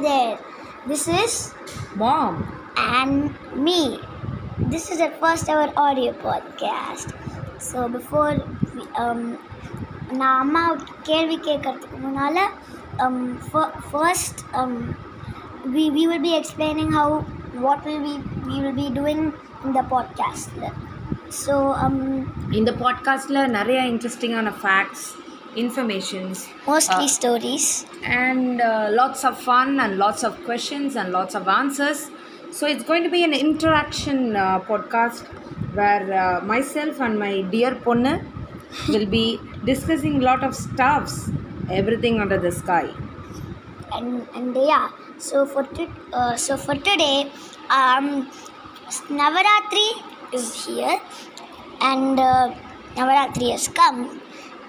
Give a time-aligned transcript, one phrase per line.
[0.00, 0.38] there.
[0.86, 1.54] This is
[1.96, 2.60] Mom.
[2.76, 4.00] and me.
[4.58, 7.14] This is our first ever audio podcast.
[7.60, 8.34] So before
[8.74, 9.22] we, um,
[10.20, 10.62] நான் அம்மா
[11.08, 12.40] கேள்வி கேட்கறதுக்கு முன்னால்
[13.04, 13.18] um,
[13.92, 14.72] first um,
[15.74, 17.08] we, we will be explaining how
[17.64, 18.14] what will we
[18.48, 19.20] we will be doing
[19.64, 20.50] in the podcast.
[21.42, 21.98] So um,
[22.58, 25.06] இந்த பாட்காஸ்டில் நிறைய இன்ட்ரெஸ்டிங்கான facts
[25.56, 27.86] informations mostly uh, stories.
[28.02, 32.10] and uh, lots of fun and lots of questions and lots of answers.
[32.50, 35.26] So it's going to be an interaction uh, podcast
[35.74, 38.24] where uh, myself and my dear Ponne
[38.88, 41.30] will be discussing lot of stuffs
[41.70, 42.94] everything under the sky.
[43.92, 47.30] And and yeah so for to, uh, so for today
[47.78, 48.06] um
[49.20, 49.88] navaratri
[50.38, 50.96] is here
[51.80, 52.54] and uh,
[52.96, 54.00] navaratri has come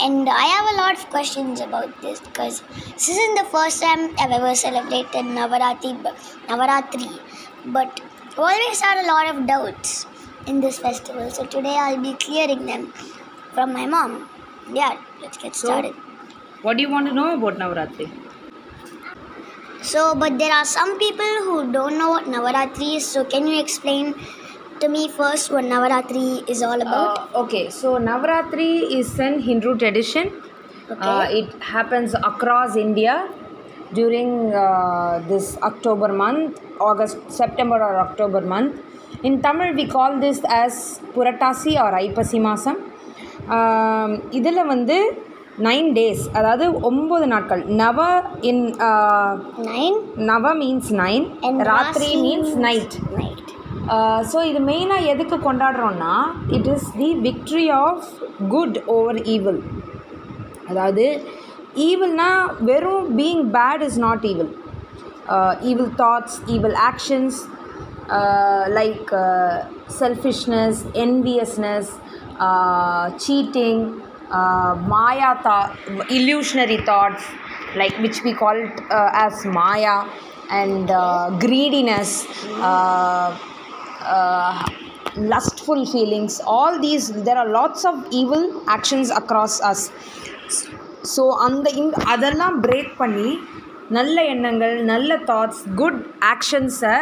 [0.00, 2.62] and i have a lot of questions about this because
[2.94, 5.92] this isn't the first time i've ever celebrated navaratri
[6.50, 7.10] navaratri
[7.76, 8.00] but
[8.46, 10.06] always had a lot of doubts
[10.46, 12.84] in this festival so today i'll be clearing them
[13.54, 14.12] from my mom
[14.80, 15.94] yeah let's get So- started
[16.66, 18.04] What do you want to know about Navaratri?
[19.82, 23.06] So, but there are some people who don't know what Navaratri is.
[23.06, 24.14] So, can you explain
[24.81, 27.17] to me first what Navaratri is all about?
[27.35, 30.27] Uh, okay, so Navaratri is an Hindu tradition.
[30.89, 30.99] Okay.
[30.99, 33.15] Uh, it happens across India
[33.93, 38.75] during uh, this October month, August, September or October month.
[39.23, 42.77] In Tamil, we call this as Puratasi or Aipasi Masam.
[44.37, 44.97] இதில் வந்து
[45.67, 47.99] nine days அதாவது ஒம்பது நாட்கள் நவ
[48.49, 48.61] இன்
[49.69, 49.97] Nine
[50.29, 53.12] நவ means nine and ராத்திரி Rasi means means night Night.
[54.30, 56.14] So இது மெயினாக எதுக்கு கொண்டாடுறோன்னா
[56.56, 58.06] it is the victory of
[58.48, 59.60] good over evil
[60.68, 61.06] அதாவது
[61.88, 64.52] ஈவில்னால் வெறும் being bad is not evil
[65.62, 67.40] evil thoughts evil actions
[68.78, 69.12] like
[70.00, 71.92] selfishness enviousness
[73.26, 73.84] cheating
[74.92, 75.56] maya தா
[76.16, 77.26] illusionary thoughts
[77.80, 78.78] like which we called
[79.24, 79.96] as maya
[80.60, 80.90] and
[81.38, 82.16] greediness
[84.04, 84.52] Uh,
[85.16, 86.40] lustful feelings.
[86.46, 89.80] All these there are lots of evil actions across us.
[91.12, 93.30] So அந்த இந் அதெல்லாம் break பண்ணி
[93.96, 95.98] நல்ல எண்ணங்கள் நல்ல thoughts good
[96.30, 96.94] ஆக்ஷன்ஸை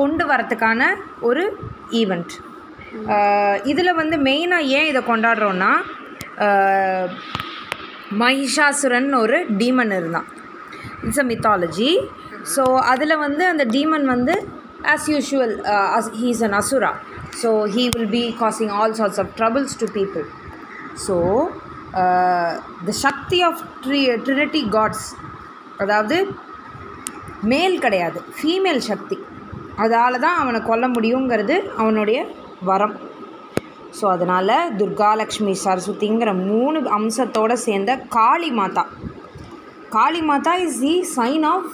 [0.00, 0.88] கொண்டு வரத்துக்கான
[1.28, 1.44] ஒரு
[2.00, 2.34] ஈவெண்ட்
[3.12, 5.72] uh, இதில் வந்து மெயினாக ஏன் இதை கொண்டாடுறோன்னா
[6.46, 7.06] uh,
[8.22, 10.28] மகிஷாசுரன் ஒரு டீமன் இருந்தான்.
[11.04, 11.90] இட்ஸ் அ மித்தாலஜி
[12.54, 14.36] ஸோ அதில் வந்து அந்த டீமன் வந்து
[14.94, 15.54] as usual
[16.22, 16.90] he's an asura
[17.42, 20.26] so he will be causing all sorts of troubles to people
[21.06, 21.16] so
[22.88, 25.06] the Shakti of tri trinity gods
[25.84, 26.16] அதாவது
[27.52, 29.16] மேல் கிடையாது ஃபீமேல் சக்தி
[29.84, 32.18] அதால் தான் அவனை கொல்ல முடியுங்கிறது அவனுடைய
[32.68, 32.94] வரம்.
[33.98, 38.84] ஸோ அதனால் துர்கா லக்ஷ்மி சரஸ்வதிங்கிற மூணு அம்சத்தோடு சேர்ந்த Kali Mata.
[39.96, 41.68] Kali Mata is the sign of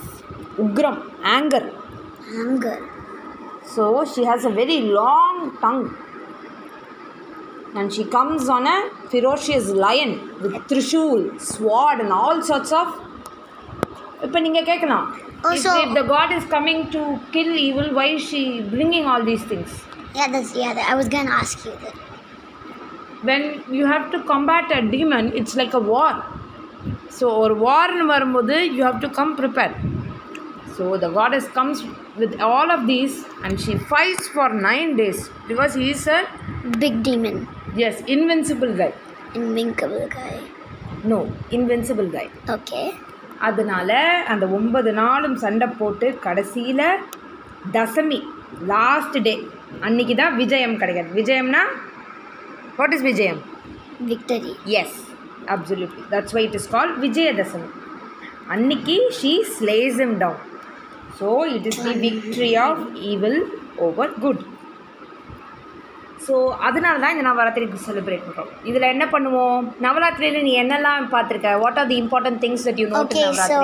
[0.64, 1.00] ugram
[1.36, 1.68] anger
[2.42, 2.82] anger
[3.65, 5.85] So she has a very long tongue.
[7.75, 8.77] And she comes on a
[9.11, 10.11] ferocious lion
[10.41, 12.87] with trishul, sword, and all sorts of.
[14.25, 15.07] இப்போ நீங்கள் கேட்கலாம்
[15.47, 17.01] Also- if, if the god is coming to
[17.33, 18.39] kill evil why is she
[18.73, 19.71] bringing all these things
[20.17, 20.71] Yeah, that's yeah.
[20.77, 21.97] That, I was gonna ask you that.
[23.23, 23.43] when
[23.77, 26.09] you have to combat a demon it's like a war
[27.17, 29.75] so ஒரு வார்னு வரும்போது you have to come prepared
[30.76, 31.78] so the goddess comes
[32.16, 36.20] with all of these and she fights for nine days because he is a
[36.78, 37.36] Big demon,
[37.74, 38.92] yes invincible guy
[39.34, 40.34] invincible guy.
[41.04, 41.20] no
[41.58, 42.86] invincible guy Okay.
[43.48, 43.92] அதனால
[44.32, 46.84] அந்த ஒன்பது நாளும் சண்டை போட்டு கடைசியில்
[47.76, 48.18] தசமி
[48.72, 49.32] last day
[49.88, 51.62] அன்னைக்கு தான் விஜயம் கிடைக்காது விஜயம்னா
[52.78, 53.40] what is vijayam
[54.10, 54.52] Victory.
[54.82, 54.98] Yes
[55.54, 57.68] absolutely that's why it is call Vijayadashami
[58.54, 60.40] அன்னைக்கு she slays him down
[61.18, 63.38] so it is the victory of evil
[63.86, 64.42] over good
[66.26, 66.34] so
[66.66, 69.62] அதனால தான் இந்த நவராத்திரி செலிப்ரேட் பண்ணுறோம் இதில் என்ன பண்ணுவோம்?
[69.86, 71.52] நவராத்திரியில் நீ என்னெல்லாம் பார்த்துருக்க?
[71.62, 73.00] What are the important things that you know
[73.48, 73.58] so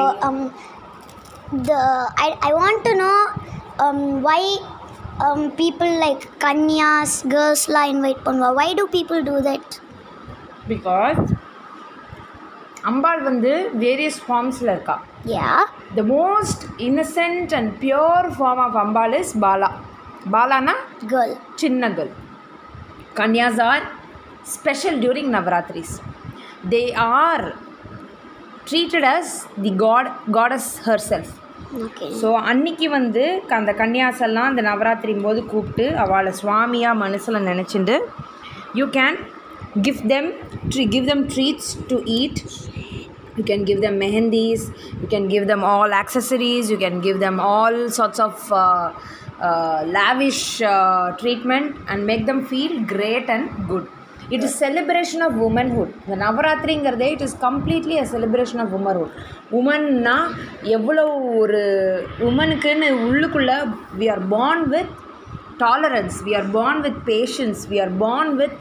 [1.66, 1.78] the
[2.24, 3.14] I I want to know
[3.84, 4.40] um why
[5.26, 8.50] um people like kanyas girls la invite பண்ணுவா?
[8.58, 9.68] Why do people do that?
[10.72, 11.22] Because
[12.90, 13.52] Ambal வந்து
[13.84, 14.96] various ஃபார்ம்ஸில் இருக்கா.
[15.24, 15.60] Yeah.
[15.96, 19.70] The most innocent and pure form of Ambal is Bala
[20.32, 20.74] பாலானா
[21.08, 21.30] girl.
[21.54, 22.12] சின்ன girl
[23.14, 23.84] kanyas are
[24.56, 25.94] special during Navaratris
[26.70, 26.82] they
[27.14, 27.46] are
[28.70, 29.28] treated as
[29.58, 31.28] the god goddess herself.
[31.84, 32.08] Okay.
[32.20, 33.22] So அன்னைக்கு வந்து
[33.58, 37.96] அந்த கன்னியாசெல்லாம் அந்த நவராத்திரி போது கூப்பிட்டு அவளை சுவாமியாக மனசில் நினச்சிண்டு
[38.74, 39.18] you can
[39.82, 40.28] give them
[40.72, 42.40] tree give them treats to eat
[43.37, 44.61] you can give them mehendis
[45.01, 48.91] you can give them all accessories you can give them all sorts of uh,
[49.47, 53.85] uh, lavish uh, treatment and make them feel great and good
[54.31, 59.15] it is celebration of womanhood இந்த நவராத்திரிங்கிறதே it is completely a celebration of womanhood
[59.59, 60.17] உமன்னா
[60.77, 61.05] எவ்வளோ
[61.41, 61.61] ஒரு
[62.29, 63.57] உமனுக்குன்னு உள்ளுக்குள்ளே
[64.01, 64.91] we are born with
[65.63, 68.55] tolerance we are born with patience we are born with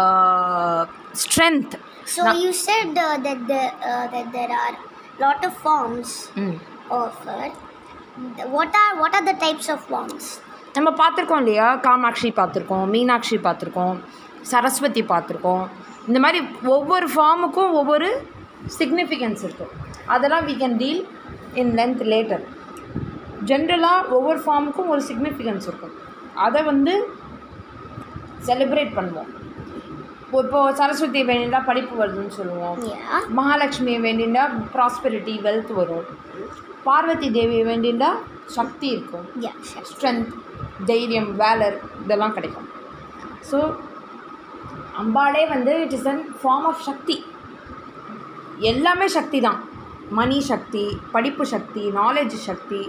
[0.00, 0.80] uh,
[2.05, 4.73] So you said uh, that the uh, that there are
[5.19, 6.59] lot of forms mm.
[6.91, 7.51] offered.
[8.49, 10.25] What are what are the types of forms?
[10.75, 13.95] நம்ம பார்த்துருக்கோம் இல்லையா காமாட்சி பார்த்துருக்கோம் மீனாட்சி பார்த்துருக்கோம்
[14.51, 15.63] சரஸ்வதி பார்த்துருக்கோம்
[16.07, 16.39] இந்த மாதிரி
[16.75, 18.09] ஒவ்வொரு ஃபார்முக்கும் ஒவ்வொரு
[18.77, 19.73] சிக்னிஃபிகன்ஸ் இருக்கும்
[20.13, 20.99] அதெல்லாம் we can deal
[21.61, 22.39] in length later
[23.49, 25.95] ஜென்ரலாக ஒவ்வொரு ஃபார்முக்கும் ஒரு சிக்னிஃபிகன்ஸ் இருக்கும்
[26.45, 26.93] அதை வந்து
[28.47, 29.29] செலிப்ரேட் பண்ணுவோம்
[30.37, 32.77] இப்போது சரஸ்வதி வேண்டிண்டா படிப்பு வருதுன்னு சொல்லுவோம்.
[32.91, 33.21] Yeah.
[33.39, 34.43] மகாலட்சுமியை வேண்டிண்டா
[34.75, 36.07] ப்ராஸ்பெரிட்டி வெல்த் வரும்.
[36.87, 38.09] பார்வதி தேவியை வேண்டிண்டா
[38.57, 39.25] சக்தி இருக்கும்.
[39.91, 40.29] ஸ்ட்ரென்த்
[40.89, 42.67] தைரியம் வேலர் இதெல்லாம் கிடைக்கும்.
[43.49, 43.59] ஸோ
[45.01, 47.17] அம்பாளே வந்து it is an form of Shakti.
[48.71, 49.59] எல்லாமே சக்தி தான்
[50.19, 50.85] மணி சக்தி
[51.15, 52.81] படிப்பு சக்தி நாலேஜ் சக்தி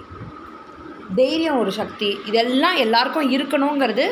[1.18, 4.06] தைரியம் ஒரு சக்தி இதெல்லாம் எல்லாருக்கும் இருக்கணுங்கிறது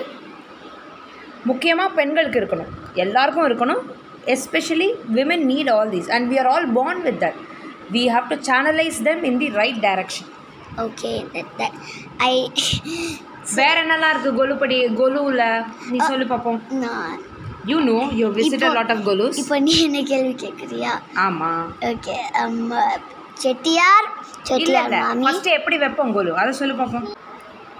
[1.48, 2.70] முக்கியமாக பெண்களுக்கு இருக்கணும்.
[2.96, 3.82] எல்லாருக்கும் இருக்கணும்.
[4.26, 7.38] Especially women need all these and we are all born with that
[7.92, 10.30] we have to channelise them in the right direction
[10.80, 11.14] Okay.
[11.32, 11.72] That that
[12.24, 12.34] I.
[13.58, 14.30] வேற என்னலாம் இருக்கு?
[14.32, 15.40] கொலுப்படி கொலுவில்
[15.90, 16.58] நீ சொல்லு பார்ப்போம்.
[17.64, 22.16] யூ நோ யூ விசிட் இப்போ- லாட் ஆஃப் கொலுஸ் இப்போ நீ என்ன கேள்வி கேட்குறியா ஆமாம் ஓகே
[23.38, 25.24] செட்டியார் இல்லை செட்டியார் மாமி.
[25.24, 26.32] ஃபஸ்ட்டு எப்படி வைப்போம் கொலு?
[26.34, 27.08] அதை சொல்லு பார்ப்போம்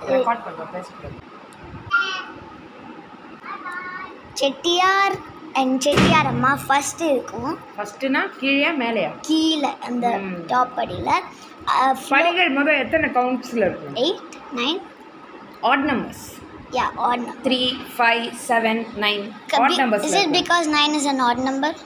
[0.09, 1.17] ரெக்கார்ட் பண்ணுறோம் பேசக்கூடாது
[4.39, 5.15] செட்டியார்
[5.61, 7.53] அண்ட் செட்டியார் அம்மா ஃபர்ஸ்ட் இருக்கும்.
[7.77, 9.13] ஃபஸ்ட்டுனா கீழே மேலேயா?
[9.29, 10.07] கீழே அந்த.
[10.53, 11.15] டாப் படியில்.
[12.13, 13.97] படிகள் முதல் எத்தனை கவுண்ட்ஸில் இருக்கும்?
[14.05, 14.81] Eight nine
[15.71, 16.27] odd numbers
[16.77, 17.61] yeah odd number three
[17.97, 19.25] five seven nine
[19.61, 21.79] odd is numbers it because nine is an odd number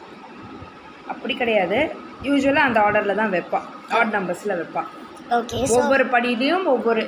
[1.13, 1.79] அப்படி கிடையாது.
[2.27, 3.67] யூஸ்வலாக அந்த ஆர்டரில் தான் வைப்பான்
[3.99, 4.91] ஆட் நம்பர்ஸில் வைப்பான்
[5.39, 7.03] ஓகே ஒவ்வொரு படியிலையும் ஒவ்வொரு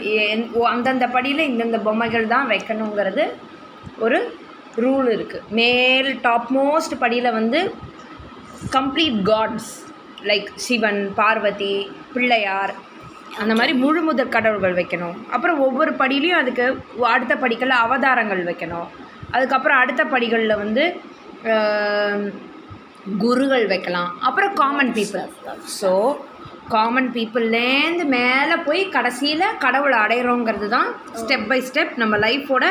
[0.74, 3.24] அந்தந்த படியில் இந்தந்த பொம்மைகள் தான் வைக்கணுங்கிறது
[4.04, 4.18] ஒரு
[4.82, 7.60] ரூல் இருக்குது மேல் டாப் மோஸ்ட் படியில் வந்து
[8.76, 9.72] complete gods
[10.30, 11.74] like Sivan Parvathi
[12.14, 12.74] Pillaiyar
[13.42, 15.16] அந்த மாதிரி முழு முதற் கடவுள்கள் வைக்கணும்.
[15.34, 16.64] அப்புறம் ஒவ்வொரு படியிலையும் அதுக்கு
[17.14, 18.88] அடுத்த படிகளில் அவதாரங்கள் வைக்கணும்.
[19.34, 20.84] அதுக்கப்புறம் அடுத்த படிகளில் வந்து
[23.22, 24.12] குருகள் வைக்கலாம்.
[24.28, 25.26] அப்புறம் காமன் பீப்புள்
[25.80, 25.90] ஸோ
[26.74, 30.88] காமன் பீப்புள்லேருந்து மேலே போய் கடைசியில் கடவுளை அடையிறோங்கிறது தான்
[31.20, 32.64] ஸ்டெப் பை ஸ்டெப் நம்ம லைஃபோட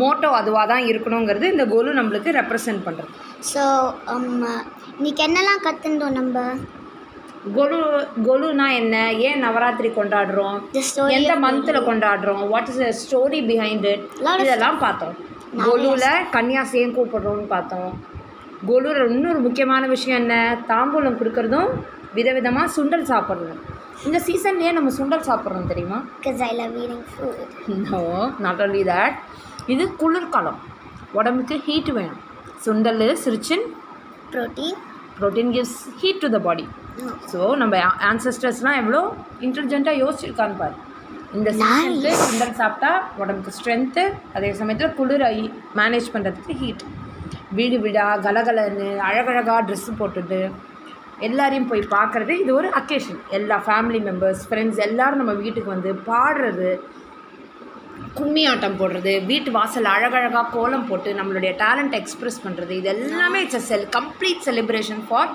[0.00, 3.12] மோட்டோ அதுவாக தான் இருக்கணுங்கிறது இந்த கோலு நம்மளுக்கு ரெப்ரசன்ட் பண்ணுறது
[3.52, 3.62] ஸோ
[4.98, 6.38] இன்னைக்கு என்னெல்லாம் கற்றுண்டோம் நம்ம?
[7.56, 7.78] கொலு
[8.26, 8.96] கொலுனா என்ன?
[9.26, 10.56] ஏன் நவராத்திரி கொண்டாடுறோம்?
[10.76, 12.42] The story எந்த மந்தில் கொண்டாடுறோம்?
[12.52, 14.04] What is story behind it
[14.44, 15.16] இதெல்லாம் பார்த்தோம்.
[15.66, 17.92] கொலுவில் கன்னியாசி ஏன் கூப்பிடுறோம்னு பார்த்தோம்.
[18.70, 20.34] கொலுவில் இன்னொரு முக்கியமான விஷயம் என்ன?
[20.70, 21.70] தாம்பூலம் கொடுக்கறதும்
[22.18, 23.60] விதவிதமாக சுண்டல் சாப்பிட்றோம்.
[24.08, 25.98] இந்த சீசன்லேயே நம்ம சுண்டல் சாப்பிட்றோம் தெரியுமா?
[26.50, 27.42] I love eating food
[27.92, 28.02] no
[28.46, 29.12] not only that.
[29.72, 30.58] இது குளிர்காலம்.
[31.18, 32.20] உடம்புக்கு ஹீட் வேணும்.
[32.64, 33.64] Sundal is rich in
[34.32, 34.78] protein
[35.18, 36.64] protein gives heat to the body
[37.30, 37.76] so நம்ம
[38.10, 39.00] ஆன்சஸ்டர்ஸ்லாம் எவ்வளோ
[39.46, 40.76] இன்டெலிஜென்ட்டாக யோசிச்சிருக்கான்னு பாரு.
[41.38, 42.90] இந்த சீசனுக்கு சுண்டல் சாப்பிட்டா
[43.22, 44.02] உடம்புக்கு ஸ்ட்ரென்த்து
[44.36, 45.30] அதே சமயத்தில் குளிரை
[45.80, 46.84] மேனேஜ் பண்ணுறதுக்கு ஹீட்
[47.58, 50.40] வீடு வீடா கலகலன்னு அழகழகாக ட்ரெஸ்ஸு போட்டுட்டு
[51.28, 56.70] எல்லாரையும் போய் பார்க்குறது இது ஒரு அக்கேஷன் எல்லா ஃபேமிலி மெம்பர்ஸ் ஃப்ரெண்ட்ஸ் எல்லாரும் நம்ம வீட்டுக்கு வந்து பாடுறது
[58.14, 63.60] கும்மி ஆட்டம் போடுறது வீட்டு வாசல் அழகழகாக கோலம் போட்டு நம்மளுடைய டேலண்ட் எக்ஸ்பிரஸ் பண்ணுறது இது எல்லாமே it's
[63.60, 65.30] a cel complete celebration for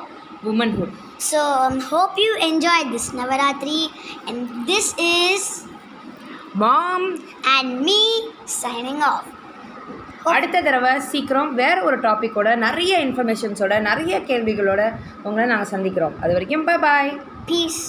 [0.52, 3.80] womanhood So um, hope you enjoyed this Navaratri
[4.28, 4.38] and
[4.70, 5.42] this is
[6.56, 7.10] mom
[7.56, 8.00] and me
[8.56, 9.26] signing off.
[10.32, 14.82] அடுத்த தடவை சீக்கிரம் வேற ஒரு டாப்பிக்கோட நிறைய இன்ஃபர்மேஷன்ஸோட நிறைய கேள்விகளோட
[15.24, 17.12] உங்களை நாங்கள் சந்திக்கிறோம் அது வரைக்கும் பை பாய்
[17.48, 17.82] Peace.